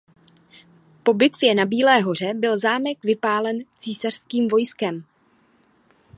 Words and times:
Po 1.03 1.13
bitvě 1.13 1.55
na 1.55 1.65
Bílé 1.65 1.99
hoře 2.01 2.33
byl 2.35 2.57
zámek 2.57 3.03
vypálen 3.03 3.57
císařským 3.79 4.47
vojskem. 4.47 5.03